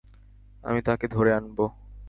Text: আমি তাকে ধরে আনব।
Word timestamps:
আমি 0.63 0.79
তাকে 0.81 1.05
ধরে 1.07 1.31
আনব। 1.33 1.57